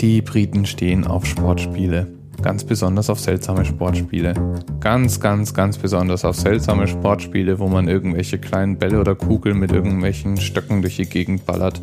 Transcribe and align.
Die 0.00 0.22
Briten 0.22 0.64
stehen 0.64 1.06
auf 1.06 1.26
Sportspiele. 1.26 2.06
Ganz 2.40 2.64
besonders 2.64 3.10
auf 3.10 3.20
seltsame 3.20 3.66
Sportspiele. 3.66 4.32
Ganz, 4.80 5.20
ganz, 5.20 5.52
ganz 5.52 5.76
besonders 5.76 6.24
auf 6.24 6.36
seltsame 6.36 6.88
Sportspiele, 6.88 7.58
wo 7.58 7.68
man 7.68 7.86
irgendwelche 7.86 8.38
kleinen 8.38 8.78
Bälle 8.78 8.98
oder 8.98 9.14
Kugeln 9.14 9.58
mit 9.58 9.72
irgendwelchen 9.72 10.38
Stöcken 10.38 10.80
durch 10.80 10.96
die 10.96 11.04
Gegend 11.04 11.44
ballert. 11.44 11.82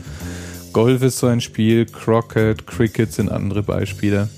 Golf 0.73 1.03
ist 1.03 1.19
so 1.19 1.27
ein 1.27 1.41
Spiel, 1.41 1.85
Crockett, 1.85 2.65
Cricket 2.65 3.13
sind 3.13 3.31
andere 3.31 3.61
Beispiele. 3.61 4.29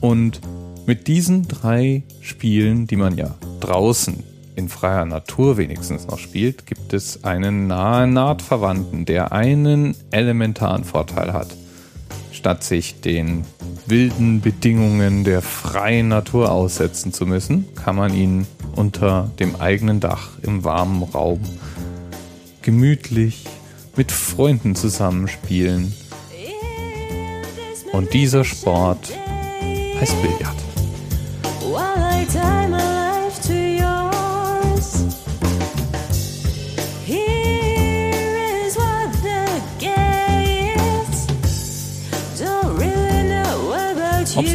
Und 0.00 0.40
mit 0.84 1.06
diesen 1.06 1.46
drei 1.46 2.02
Spielen, 2.20 2.88
die 2.88 2.96
man 2.96 3.16
ja 3.16 3.36
draußen 3.60 4.24
in 4.56 4.68
freier 4.68 5.04
Natur 5.04 5.58
wenigstens 5.58 6.08
noch 6.08 6.18
spielt, 6.18 6.66
gibt 6.66 6.92
es 6.92 7.22
einen 7.22 7.68
nahen 7.68 8.14
Nahtverwandten, 8.14 9.04
der 9.04 9.30
einen 9.30 9.94
elementaren 10.10 10.82
Vorteil 10.82 11.32
hat. 11.32 11.54
Statt 12.36 12.62
sich 12.62 13.00
den 13.00 13.44
wilden 13.86 14.42
Bedingungen 14.42 15.24
der 15.24 15.40
freien 15.40 16.08
Natur 16.08 16.52
aussetzen 16.52 17.10
zu 17.10 17.24
müssen, 17.24 17.66
kann 17.74 17.96
man 17.96 18.12
ihn 18.12 18.46
unter 18.74 19.30
dem 19.38 19.56
eigenen 19.56 20.00
Dach 20.00 20.32
im 20.42 20.62
warmen 20.62 21.02
Raum 21.02 21.40
gemütlich 22.60 23.44
mit 23.96 24.12
Freunden 24.12 24.76
zusammenspielen. 24.76 25.94
Und 27.92 28.12
dieser 28.12 28.44
Sport 28.44 29.10
heißt 29.98 30.14
Billard. 30.20 30.56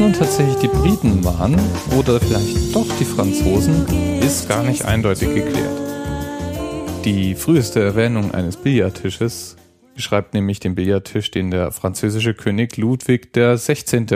Nun 0.01 0.13
tatsächlich 0.13 0.55
die 0.55 0.67
Briten 0.67 1.23
waren 1.23 1.55
oder 1.95 2.19
vielleicht 2.19 2.73
doch 2.73 2.87
die 2.97 3.05
Franzosen, 3.05 3.85
ist 4.19 4.49
gar 4.49 4.63
nicht 4.63 4.83
eindeutig 4.83 5.31
geklärt. 5.35 7.05
Die 7.05 7.35
früheste 7.35 7.83
Erwähnung 7.83 8.33
eines 8.33 8.57
Billardtisches 8.57 9.57
beschreibt 9.93 10.33
nämlich 10.33 10.59
den 10.59 10.73
Billardtisch, 10.73 11.29
den 11.29 11.51
der 11.51 11.71
französische 11.71 12.33
König 12.33 12.77
Ludwig 12.77 13.29
16. 13.35 14.07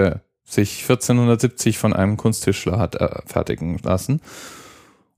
sich 0.44 0.82
1470 0.82 1.78
von 1.78 1.94
einem 1.94 2.18
Kunsttischler 2.18 2.80
hat 2.80 2.96
äh, 2.96 3.22
fertigen 3.28 3.78
lassen. 3.84 4.22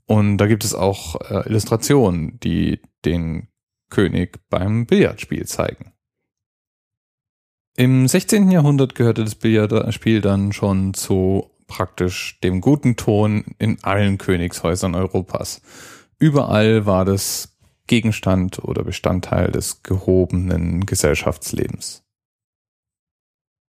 Und 0.06 0.38
da 0.38 0.48
gibt 0.48 0.66
es 0.66 0.76
auch 0.76 1.16
äh, 1.32 1.48
Illustrationen, 1.48 2.42
die 2.42 2.82
den 3.06 3.48
König 3.90 4.38
beim 4.50 4.86
Billardspiel 4.86 5.45
zeigen. 5.45 5.94
Im 7.80 8.08
16. 8.08 8.50
Jahrhundert 8.50 8.95
gehörte 8.95 9.23
das 9.23 9.36
Billardspiel 9.36 10.20
dann 10.20 10.52
schon 10.52 10.95
zu 10.95 11.52
praktisch 11.67 12.39
dem 12.42 12.59
guten 12.59 12.95
Ton 12.95 13.45
in 13.59 13.78
allen 13.83 14.17
Königshäusern 14.17 14.95
Europas. 14.95 15.61
Überall 16.17 16.88
war 16.88 17.05
das 17.05 17.55
Gegenstand 17.86 18.58
oder 18.64 18.83
Bestandteil 18.83 19.52
des 19.52 19.83
gehobenen 19.83 20.88
Gesellschaftslebens. 20.88 22.03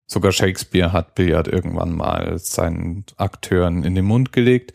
Sogar 0.09 0.31
Shakespeare 0.31 0.93
hat 0.93 1.13
Billard 1.13 1.49
irgendwann 1.49 1.93
mal 1.93 2.39
seinen 2.39 3.03
Akteuren 3.17 3.83
in 3.83 3.93
den 3.93 4.05
Mund 4.05 4.31
gelegt. 4.31 4.71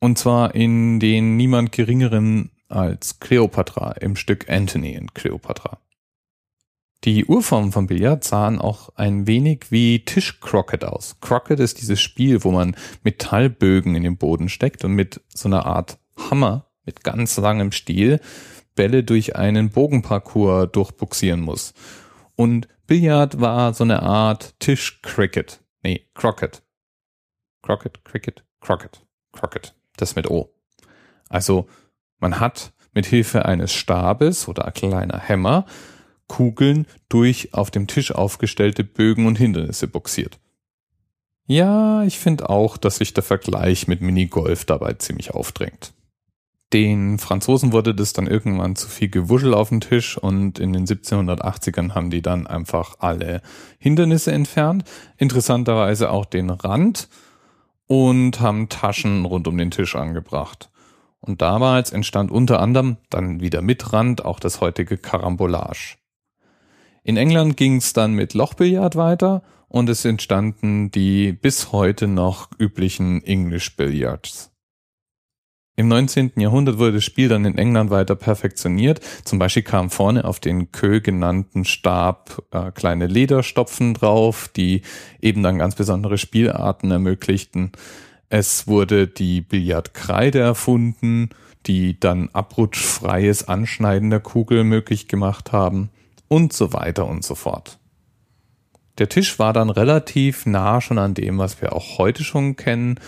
Und 0.00 0.18
zwar 0.18 0.56
in 0.56 0.98
den 0.98 1.36
niemand 1.36 1.70
geringeren 1.70 2.50
als 2.68 3.20
Cleopatra 3.20 3.92
im 3.92 4.16
Stück 4.16 4.50
Anthony 4.50 4.94
in 4.94 5.14
Cleopatra. 5.14 5.78
Die 7.04 7.24
Urformen 7.24 7.72
von 7.72 7.88
Billard 7.88 8.22
sahen 8.22 8.60
auch 8.60 8.90
ein 8.94 9.26
wenig 9.26 9.66
wie 9.70 10.04
Tischcrocket 10.04 10.84
aus. 10.84 11.16
Crocket 11.20 11.58
ist 11.58 11.80
dieses 11.80 12.00
Spiel, 12.00 12.44
wo 12.44 12.52
man 12.52 12.76
Metallbögen 13.02 13.96
in 13.96 14.04
den 14.04 14.16
Boden 14.16 14.48
steckt 14.48 14.84
und 14.84 14.92
mit 14.92 15.20
so 15.34 15.48
einer 15.48 15.66
Art 15.66 15.98
Hammer 16.30 16.70
mit 16.84 17.02
ganz 17.02 17.36
langem 17.38 17.72
Stiel 17.72 18.20
Bälle 18.76 19.02
durch 19.02 19.34
einen 19.34 19.70
Bogenparcours 19.70 20.70
durchbuxieren 20.70 21.40
muss. 21.40 21.74
Und 22.36 22.68
Billard 22.86 23.40
war 23.40 23.74
so 23.74 23.82
eine 23.82 24.02
Art 24.02 24.54
Tischcricket. 24.60 25.60
Nee, 25.82 26.06
Crocket. 26.14 26.62
Crocket, 27.62 28.04
Cricket, 28.04 28.44
Crocket, 28.60 29.04
Crocket. 29.32 29.74
Das 29.96 30.14
mit 30.14 30.30
O. 30.30 30.54
Also 31.28 31.66
man 32.18 32.38
hat 32.38 32.72
mit 32.94 33.06
Hilfe 33.06 33.44
eines 33.44 33.72
Stabes 33.72 34.46
oder 34.46 34.70
kleiner 34.70 35.18
Hämmer 35.18 35.66
Kugeln 36.28 36.86
durch 37.08 37.54
auf 37.54 37.70
dem 37.70 37.86
Tisch 37.86 38.12
aufgestellte 38.12 38.84
Bögen 38.84 39.26
und 39.26 39.36
Hindernisse 39.36 39.88
boxiert. 39.88 40.38
Ja, 41.46 42.04
ich 42.04 42.18
finde 42.18 42.48
auch, 42.48 42.76
dass 42.76 42.96
sich 42.96 43.14
der 43.14 43.22
Vergleich 43.22 43.88
mit 43.88 44.00
Minigolf 44.00 44.64
dabei 44.64 44.94
ziemlich 44.94 45.32
aufdrängt. 45.32 45.92
Den 46.72 47.18
Franzosen 47.18 47.72
wurde 47.72 47.94
das 47.94 48.14
dann 48.14 48.26
irgendwann 48.26 48.76
zu 48.76 48.88
viel 48.88 49.10
Gewuschel 49.10 49.52
auf 49.52 49.68
dem 49.68 49.80
Tisch 49.80 50.16
und 50.16 50.58
in 50.58 50.72
den 50.72 50.86
1780ern 50.86 51.94
haben 51.94 52.10
die 52.10 52.22
dann 52.22 52.46
einfach 52.46 52.94
alle 53.00 53.42
Hindernisse 53.78 54.32
entfernt. 54.32 54.84
Interessanterweise 55.18 56.10
auch 56.10 56.24
den 56.24 56.48
Rand 56.48 57.08
und 57.86 58.40
haben 58.40 58.70
Taschen 58.70 59.26
rund 59.26 59.46
um 59.48 59.58
den 59.58 59.70
Tisch 59.70 59.96
angebracht. 59.96 60.70
Und 61.20 61.42
damals 61.42 61.92
entstand 61.92 62.30
unter 62.30 62.60
anderem 62.60 62.96
dann 63.10 63.40
wieder 63.40 63.60
mit 63.60 63.92
Rand 63.92 64.24
auch 64.24 64.40
das 64.40 64.62
heutige 64.62 64.96
Karambolage. 64.96 65.96
In 67.04 67.16
England 67.16 67.56
ging 67.56 67.76
es 67.76 67.92
dann 67.92 68.14
mit 68.14 68.32
Lochbillard 68.32 68.94
weiter 68.94 69.42
und 69.66 69.88
es 69.88 70.04
entstanden 70.04 70.92
die 70.92 71.32
bis 71.32 71.72
heute 71.72 72.06
noch 72.06 72.48
üblichen 72.58 73.24
English 73.24 73.76
Billiards. 73.76 74.52
Im 75.74 75.88
19. 75.88 76.32
Jahrhundert 76.36 76.78
wurde 76.78 76.92
das 76.92 77.04
Spiel 77.04 77.28
dann 77.28 77.44
in 77.44 77.58
England 77.58 77.90
weiter 77.90 78.14
perfektioniert. 78.14 79.00
Zum 79.24 79.40
Beispiel 79.40 79.64
kam 79.64 79.90
vorne 79.90 80.24
auf 80.24 80.38
den 80.38 80.70
Kö 80.70 81.00
genannten 81.00 81.64
Stab 81.64 82.40
äh, 82.52 82.70
kleine 82.70 83.08
Lederstopfen 83.08 83.94
drauf, 83.94 84.48
die 84.54 84.82
eben 85.20 85.42
dann 85.42 85.58
ganz 85.58 85.74
besondere 85.74 86.18
Spielarten 86.18 86.92
ermöglichten. 86.92 87.72
Es 88.28 88.68
wurde 88.68 89.08
die 89.08 89.40
Billardkreide 89.40 90.38
erfunden, 90.38 91.30
die 91.66 91.98
dann 91.98 92.28
abrutschfreies 92.32 93.48
Anschneiden 93.48 94.10
der 94.10 94.20
Kugel 94.20 94.62
möglich 94.62 95.08
gemacht 95.08 95.50
haben 95.50 95.90
und 96.32 96.54
so 96.54 96.72
weiter 96.72 97.06
und 97.06 97.22
so 97.22 97.34
fort. 97.34 97.78
Der 98.96 99.10
Tisch 99.10 99.38
war 99.38 99.52
dann 99.52 99.68
relativ 99.68 100.46
nah 100.46 100.80
schon 100.80 100.96
an 100.96 101.12
dem, 101.12 101.36
was 101.36 101.60
wir 101.60 101.74
auch 101.74 101.98
heute 101.98 102.24
schon 102.24 102.56
kennen 102.56 102.98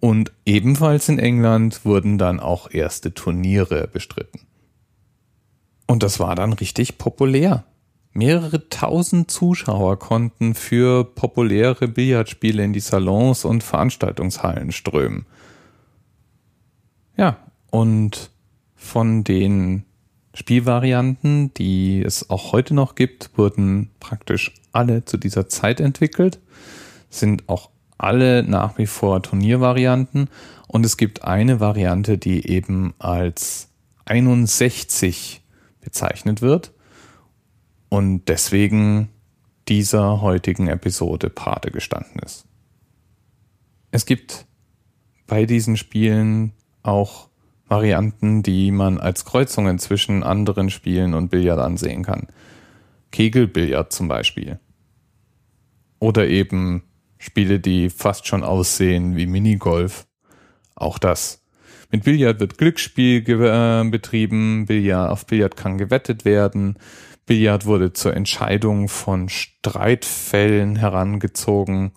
und 0.00 0.32
ebenfalls 0.46 1.10
in 1.10 1.18
England 1.18 1.84
wurden 1.84 2.16
dann 2.16 2.40
auch 2.40 2.70
erste 2.70 3.12
Turniere 3.12 3.86
bestritten. 3.86 4.40
Und 5.86 6.02
das 6.02 6.20
war 6.20 6.34
dann 6.34 6.54
richtig 6.54 6.96
populär. 6.96 7.64
Mehrere 8.12 8.70
tausend 8.70 9.30
Zuschauer 9.30 9.98
konnten 9.98 10.54
für 10.54 11.04
populäre 11.04 11.86
Billardspiele 11.86 12.64
in 12.64 12.72
die 12.72 12.80
Salons 12.80 13.44
und 13.44 13.62
Veranstaltungshallen 13.62 14.72
strömen. 14.72 15.26
Ja, 17.14 17.36
und 17.70 18.30
von 18.74 19.22
den 19.22 19.84
Spielvarianten, 20.34 21.52
die 21.54 22.02
es 22.02 22.30
auch 22.30 22.52
heute 22.52 22.74
noch 22.74 22.94
gibt, 22.94 23.30
wurden 23.36 23.90
praktisch 23.98 24.54
alle 24.72 25.04
zu 25.04 25.16
dieser 25.16 25.48
Zeit 25.48 25.80
entwickelt, 25.80 26.38
sind 27.08 27.48
auch 27.48 27.70
alle 27.98 28.42
nach 28.42 28.78
wie 28.78 28.86
vor 28.86 29.22
Turniervarianten 29.22 30.28
und 30.68 30.86
es 30.86 30.96
gibt 30.96 31.24
eine 31.24 31.60
Variante, 31.60 32.16
die 32.16 32.48
eben 32.48 32.94
als 32.98 33.68
61 34.04 35.42
bezeichnet 35.80 36.42
wird 36.42 36.72
und 37.88 38.28
deswegen 38.28 39.08
dieser 39.68 40.20
heutigen 40.20 40.68
Episode 40.68 41.30
Pate 41.30 41.70
gestanden 41.70 42.20
ist. 42.24 42.46
Es 43.90 44.06
gibt 44.06 44.46
bei 45.26 45.46
diesen 45.46 45.76
Spielen 45.76 46.52
auch 46.82 47.29
Varianten, 47.70 48.42
die 48.42 48.72
man 48.72 48.98
als 48.98 49.24
Kreuzungen 49.24 49.78
zwischen 49.78 50.22
anderen 50.22 50.68
Spielen 50.70 51.14
und 51.14 51.30
Billard 51.30 51.60
ansehen 51.60 52.02
kann. 52.02 52.26
Kegelbillard 53.12 53.92
zum 53.92 54.08
Beispiel. 54.08 54.58
Oder 56.00 56.26
eben 56.28 56.82
Spiele, 57.18 57.60
die 57.60 57.88
fast 57.88 58.26
schon 58.26 58.42
aussehen 58.42 59.16
wie 59.16 59.26
Minigolf. 59.26 60.06
Auch 60.74 60.98
das. 60.98 61.44
Mit 61.92 62.04
Billard 62.04 62.40
wird 62.40 62.58
Glücksspiel 62.58 63.22
äh, 63.28 63.88
betrieben, 63.88 64.66
Billard, 64.66 65.10
auf 65.10 65.26
Billard 65.26 65.56
kann 65.56 65.78
gewettet 65.78 66.24
werden, 66.24 66.76
Billard 67.26 67.66
wurde 67.66 67.92
zur 67.92 68.14
Entscheidung 68.14 68.88
von 68.88 69.28
Streitfällen 69.28 70.74
herangezogen, 70.74 71.92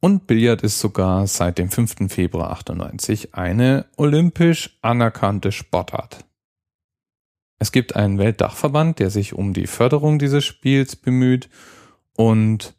und 0.00 0.26
Billard 0.26 0.62
ist 0.62 0.78
sogar 0.78 1.26
seit 1.26 1.58
dem 1.58 1.70
5. 1.70 2.08
Februar 2.08 2.50
98 2.50 3.34
eine 3.34 3.86
olympisch 3.96 4.78
anerkannte 4.82 5.52
Sportart. 5.52 6.24
Es 7.58 7.72
gibt 7.72 7.96
einen 7.96 8.18
Weltdachverband, 8.18 9.00
der 9.00 9.10
sich 9.10 9.32
um 9.32 9.52
die 9.52 9.66
Förderung 9.66 10.18
dieses 10.18 10.44
Spiels 10.44 10.94
bemüht 10.94 11.48
und 12.16 12.74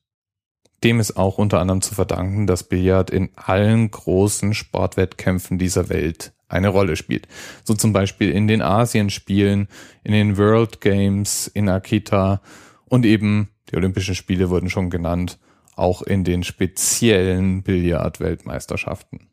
dem 0.84 1.02
ist 1.02 1.18
auch 1.18 1.38
unter 1.38 1.60
anderem 1.60 1.82
zu 1.82 1.94
verdanken, 1.94 2.48
dass 2.48 2.64
Billard 2.64 3.10
in 3.10 3.30
allen 3.36 3.92
großen 3.92 4.54
Sportwettkämpfen 4.54 5.58
dieser 5.58 5.90
Welt 5.90 6.32
eine 6.48 6.70
Rolle 6.70 6.96
spielt. 6.96 7.28
So 7.66 7.74
zum 7.74 7.92
Beispiel 7.92 8.32
in 8.32 8.48
den 8.48 8.62
Asienspielen, 8.62 9.68
in 10.04 10.14
den 10.14 10.38
World 10.38 10.80
Games, 10.80 11.48
in 11.48 11.68
Akita 11.68 12.42
und 12.86 13.06
eben 13.06 13.50
die 13.70 13.76
Olympischen 13.76 14.16
Spiele 14.16 14.50
wurden 14.50 14.70
schon 14.70 14.90
genannt, 14.90 15.38
auch 15.80 16.02
in 16.02 16.24
den 16.24 16.44
speziellen 16.44 17.64
Billard-Weltmeisterschaften. 17.64 19.30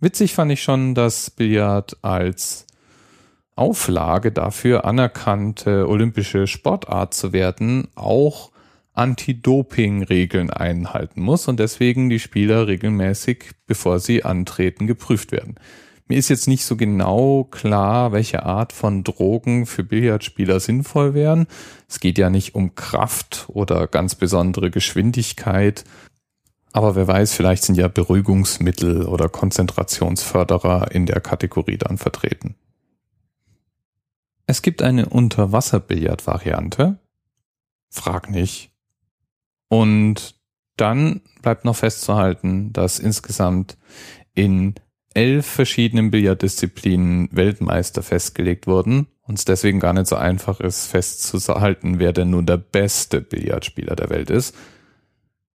Witzig 0.00 0.34
fand 0.34 0.50
ich 0.52 0.62
schon, 0.62 0.94
dass 0.94 1.30
Billard 1.30 1.98
als 2.02 2.66
Auflage 3.54 4.32
dafür, 4.32 4.84
anerkannte 4.84 5.86
olympische 5.88 6.46
Sportart 6.46 7.12
zu 7.12 7.32
werden, 7.32 7.88
auch 7.94 8.50
Anti-Doping-Regeln 8.94 10.50
einhalten 10.50 11.20
muss 11.20 11.46
und 11.48 11.60
deswegen 11.60 12.08
die 12.08 12.18
Spieler 12.18 12.66
regelmäßig, 12.66 13.50
bevor 13.66 14.00
sie 14.00 14.24
antreten, 14.24 14.86
geprüft 14.86 15.32
werden. 15.32 15.56
Mir 16.10 16.18
ist 16.18 16.28
jetzt 16.28 16.48
nicht 16.48 16.64
so 16.64 16.76
genau 16.76 17.44
klar, 17.44 18.10
welche 18.10 18.42
Art 18.42 18.72
von 18.72 19.04
Drogen 19.04 19.64
für 19.64 19.84
Billardspieler 19.84 20.58
sinnvoll 20.58 21.14
wären. 21.14 21.46
Es 21.88 22.00
geht 22.00 22.18
ja 22.18 22.30
nicht 22.30 22.56
um 22.56 22.74
Kraft 22.74 23.44
oder 23.46 23.86
ganz 23.86 24.16
besondere 24.16 24.72
Geschwindigkeit. 24.72 25.84
Aber 26.72 26.96
wer 26.96 27.06
weiß, 27.06 27.32
vielleicht 27.34 27.62
sind 27.62 27.76
ja 27.76 27.86
Beruhigungsmittel 27.86 29.06
oder 29.06 29.28
Konzentrationsförderer 29.28 30.90
in 30.90 31.06
der 31.06 31.20
Kategorie 31.20 31.78
dann 31.78 31.96
vertreten. 31.96 32.56
Es 34.46 34.62
gibt 34.62 34.82
eine 34.82 35.10
Unterwasserbillard-Variante. 35.10 36.98
Frag 37.88 38.28
nicht. 38.30 38.72
Und 39.68 40.34
dann 40.76 41.20
bleibt 41.40 41.64
noch 41.64 41.76
festzuhalten, 41.76 42.72
dass 42.72 42.98
insgesamt 42.98 43.78
in 44.34 44.74
elf 45.14 45.46
verschiedenen 45.46 46.10
Billarddisziplinen 46.10 47.28
Weltmeister 47.32 48.02
festgelegt 48.02 48.66
wurden 48.66 49.08
und 49.22 49.38
es 49.38 49.44
deswegen 49.44 49.80
gar 49.80 49.92
nicht 49.92 50.06
so 50.06 50.16
einfach 50.16 50.60
ist, 50.60 50.86
festzuhalten, 50.86 51.98
wer 51.98 52.12
denn 52.12 52.30
nun 52.30 52.46
der 52.46 52.56
beste 52.56 53.20
Billardspieler 53.20 53.96
der 53.96 54.10
Welt 54.10 54.30
ist. 54.30 54.54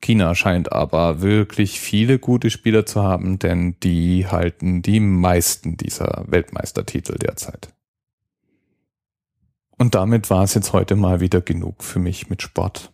China 0.00 0.35
scheint 0.35 0.73
aber 0.73 1.20
wirklich 1.20 1.79
viele 1.79 2.19
gute 2.19 2.50
Spieler 2.50 2.87
zu 2.87 3.02
haben, 3.02 3.38
denn 3.38 3.76
die 3.82 4.26
halten 4.26 4.82
die 4.82 5.00
meisten 5.00 5.76
dieser 5.76 6.25
Weltmeistertitel 6.26 7.19
derzeit. 7.19 7.73
Und 9.76 9.94
damit 9.94 10.31
war 10.31 10.44
es 10.44 10.55
jetzt 10.55 10.73
heute 10.73 10.96
mal 10.96 11.20
wieder 11.20 11.41
genug 11.41 11.82
für 11.82 11.99
mich 11.99 12.31
mit 12.31 12.43
Sport. 12.43 12.93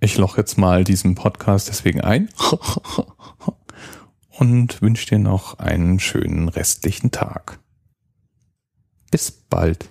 Ich 0.00 0.16
loch 0.16 0.36
jetzt 0.36 0.58
mal 0.58 0.84
diesen 0.84 1.14
Podcast 1.14 1.68
deswegen 1.68 2.00
ein 2.00 2.28
und 4.38 4.80
wünsche 4.80 5.06
dir 5.06 5.18
noch 5.18 5.58
einen 5.58 5.98
schönen 5.98 6.48
restlichen 6.48 7.10
Tag. 7.10 7.58
Bis 9.10 9.30
bald. 9.30 9.88